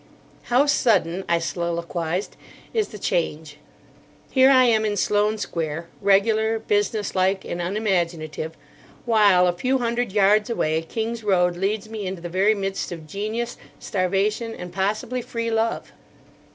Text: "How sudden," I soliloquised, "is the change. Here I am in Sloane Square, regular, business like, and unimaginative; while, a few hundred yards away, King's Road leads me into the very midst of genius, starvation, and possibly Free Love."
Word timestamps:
"How 0.45 0.65
sudden," 0.65 1.23
I 1.29 1.37
soliloquised, 1.37 2.35
"is 2.73 2.87
the 2.87 2.97
change. 2.97 3.57
Here 4.31 4.49
I 4.49 4.63
am 4.65 4.83
in 4.83 4.97
Sloane 4.97 5.37
Square, 5.37 5.89
regular, 6.01 6.57
business 6.57 7.13
like, 7.13 7.45
and 7.45 7.61
unimaginative; 7.61 8.57
while, 9.05 9.45
a 9.45 9.53
few 9.53 9.77
hundred 9.77 10.11
yards 10.11 10.49
away, 10.49 10.81
King's 10.81 11.23
Road 11.23 11.55
leads 11.55 11.87
me 11.87 12.07
into 12.07 12.19
the 12.23 12.29
very 12.29 12.55
midst 12.55 12.91
of 12.91 13.05
genius, 13.05 13.57
starvation, 13.77 14.55
and 14.55 14.73
possibly 14.73 15.21
Free 15.21 15.51
Love." 15.51 15.91